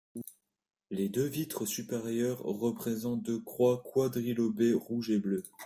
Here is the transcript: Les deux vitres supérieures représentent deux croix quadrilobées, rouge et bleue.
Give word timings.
Les 0.89 1.09
deux 1.09 1.27
vitres 1.27 1.67
supérieures 1.67 2.39
représentent 2.41 3.21
deux 3.21 3.39
croix 3.39 3.83
quadrilobées, 3.83 4.73
rouge 4.73 5.11
et 5.11 5.19
bleue. 5.19 5.43